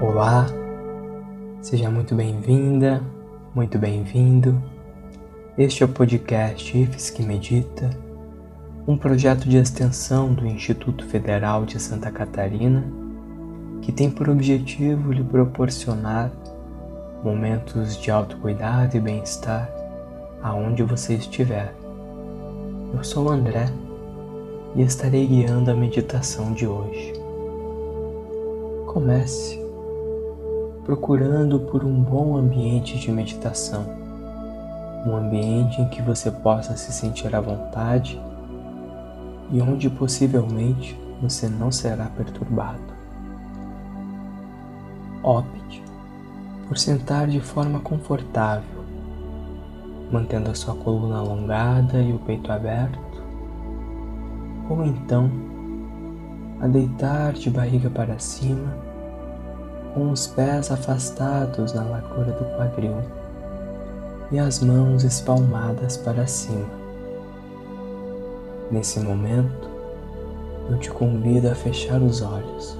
[0.00, 0.46] Olá,
[1.60, 3.02] seja muito bem-vinda,
[3.52, 4.62] muito bem-vindo.
[5.58, 7.90] Este é o podcast IFES que Medita,
[8.86, 12.84] um projeto de extensão do Instituto Federal de Santa Catarina
[13.82, 16.30] que tem por objetivo lhe proporcionar
[17.24, 19.68] momentos de autocuidado e bem-estar
[20.40, 21.74] aonde você estiver.
[22.94, 23.66] Eu sou o André
[24.76, 27.14] e estarei guiando a meditação de hoje.
[28.86, 29.67] Comece
[30.88, 33.84] procurando por um bom ambiente de meditação,
[35.06, 38.18] um ambiente em que você possa se sentir à vontade
[39.50, 42.80] e onde possivelmente você não será perturbado.
[45.22, 45.84] Opte
[46.66, 48.82] por sentar de forma confortável,
[50.10, 53.22] mantendo a sua coluna alongada e o peito aberto,
[54.70, 55.30] ou então
[56.62, 58.87] a deitar de barriga para cima
[59.98, 63.02] com os pés afastados na largura do quadril
[64.30, 66.70] e as mãos espalmadas para cima.
[68.70, 69.68] Nesse momento,
[70.70, 72.78] eu te convido a fechar os olhos,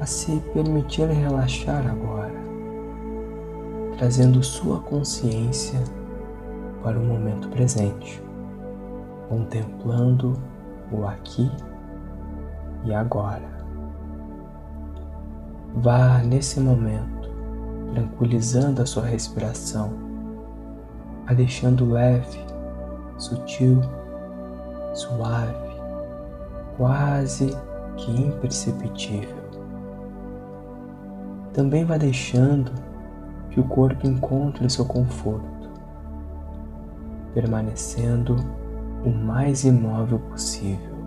[0.00, 2.38] a se permitir relaxar agora,
[3.98, 5.80] trazendo sua consciência
[6.80, 8.22] para o momento presente,
[9.28, 10.38] contemplando
[10.92, 11.50] o aqui
[12.84, 13.57] e agora.
[15.80, 17.30] Vá nesse momento
[17.94, 19.92] tranquilizando a sua respiração,
[21.24, 22.44] a deixando leve,
[23.16, 23.80] sutil,
[24.92, 25.80] suave,
[26.76, 27.56] quase
[27.96, 29.36] que imperceptível.
[31.52, 32.72] Também vá deixando
[33.50, 35.70] que o corpo encontre seu conforto,
[37.32, 38.34] permanecendo
[39.04, 40.98] o mais imóvel possível.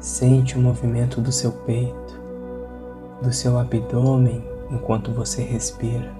[0.00, 2.07] Sente o movimento do seu peito
[3.22, 6.10] do seu abdômen enquanto você respira.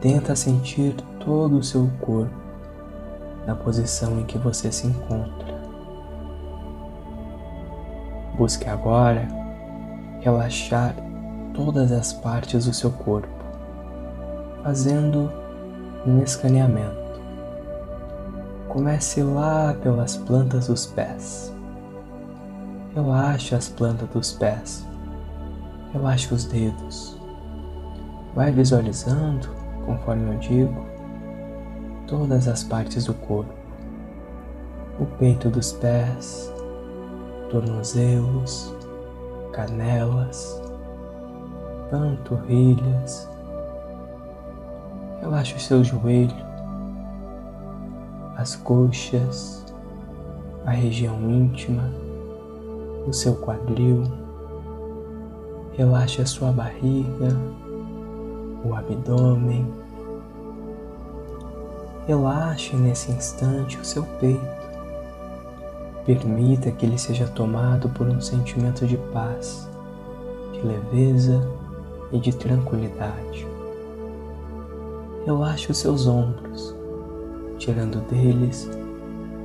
[0.00, 2.34] Tenta sentir todo o seu corpo
[3.46, 5.62] na posição em que você se encontra.
[8.36, 9.28] Busque agora
[10.20, 10.94] relaxar
[11.54, 13.28] todas as partes do seu corpo,
[14.62, 15.30] fazendo
[16.06, 17.02] um escaneamento.
[18.68, 21.52] Comece lá pelas plantas dos pés.
[22.94, 24.91] Relaxe as plantas dos pés
[25.92, 27.20] Relaxe os dedos.
[28.34, 29.46] Vai visualizando,
[29.84, 30.86] conforme eu digo,
[32.06, 33.52] todas as partes do corpo.
[34.98, 36.50] O peito dos pés,
[37.50, 38.74] tornozelos,
[39.52, 40.62] canelas,
[41.90, 43.28] panturrilhas.
[45.20, 46.34] Relaxe o seu joelho,
[48.38, 49.62] as coxas,
[50.64, 51.90] a região íntima,
[53.06, 54.21] o seu quadril
[55.74, 57.34] Relaxe a sua barriga,
[58.62, 59.66] o abdômen.
[62.06, 64.62] Relaxe nesse instante o seu peito.
[66.04, 69.68] Permita que ele seja tomado por um sentimento de paz,
[70.52, 71.40] de leveza
[72.12, 73.46] e de tranquilidade.
[75.24, 76.74] Relaxe os seus ombros,
[77.56, 78.68] tirando deles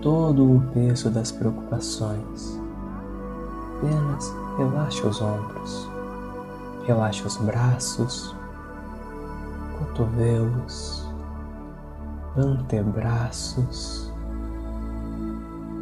[0.01, 2.59] todo o peso das preocupações.
[3.77, 5.96] Apenas relaxe os ombros.
[6.87, 8.33] Relaxe os braços,
[9.77, 11.05] cotovelos,
[12.37, 14.09] antebraços,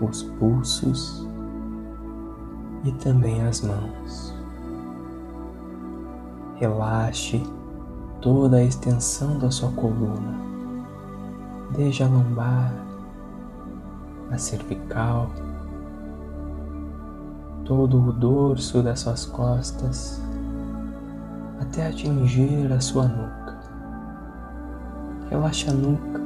[0.01, 1.23] os pulsos
[2.85, 4.33] e também as mãos.
[6.55, 7.43] Relaxe
[8.19, 10.33] toda a extensão da sua coluna,
[11.77, 12.73] desde a lombar,
[14.31, 15.29] a cervical,
[17.63, 20.19] todo o dorso das suas costas
[21.59, 23.57] até atingir a sua nuca.
[25.29, 26.21] Relaxa a nuca,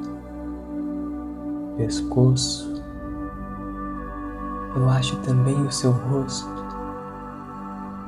[1.78, 2.84] pescoço,
[4.73, 6.49] relaxe também o seu rosto,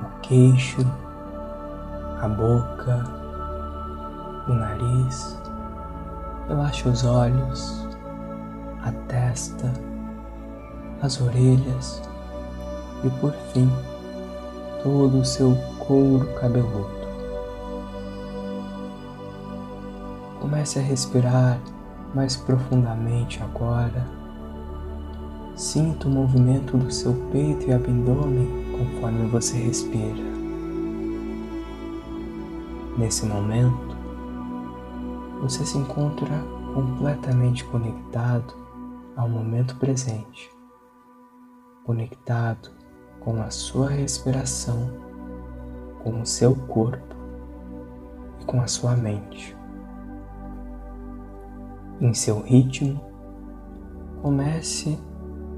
[0.03, 0.81] o queixo,
[2.21, 3.03] a boca,
[4.47, 5.39] o nariz,
[6.47, 7.87] relaxe os olhos,
[8.83, 9.71] a testa,
[11.01, 12.01] as orelhas
[13.03, 13.69] e por fim
[14.83, 17.00] todo o seu couro cabeludo.
[20.41, 21.61] Comece a respirar
[22.15, 24.07] mais profundamente agora.
[25.55, 30.31] Sinta o movimento do seu peito e abdômen conforme você respira.
[32.97, 33.95] Nesse momento,
[35.41, 38.55] você se encontra completamente conectado
[39.15, 40.51] ao momento presente,
[41.83, 42.71] conectado
[43.19, 44.89] com a sua respiração,
[46.03, 47.15] com o seu corpo
[48.39, 49.60] e com a sua mente.
[52.01, 52.99] Em seu ritmo,
[54.23, 54.97] comece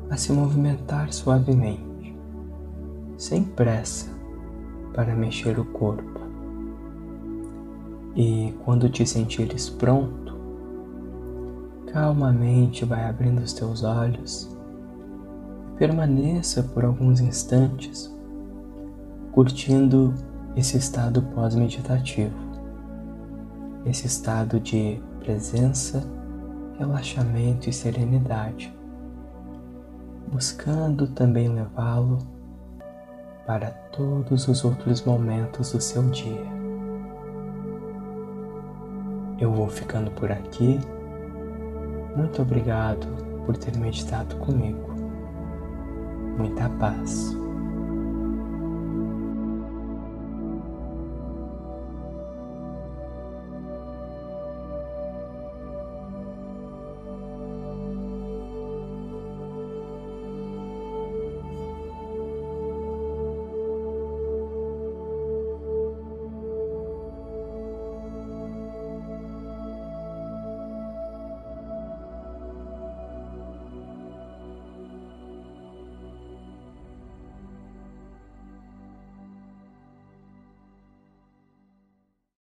[0.10, 2.13] a se movimentar suavemente,
[3.18, 4.12] sem pressa,
[4.94, 6.19] para mexer o corpo.
[8.13, 10.38] E quando te sentires pronto,
[11.88, 14.54] calmamente vai abrindo os teus olhos
[15.74, 18.13] e permaneça por alguns instantes
[19.31, 20.13] curtindo
[20.56, 22.36] esse estado pós-meditativo,
[23.86, 26.04] esse estado de presença,
[26.78, 28.74] relaxamento e serenidade,
[30.31, 32.20] buscando também levá-lo
[33.46, 36.64] para todos os outros momentos do seu dia.
[39.40, 40.80] Eu vou ficando por aqui.
[42.16, 43.08] Muito obrigado
[43.46, 44.94] por ter meditado comigo.
[46.38, 47.43] Muita paz.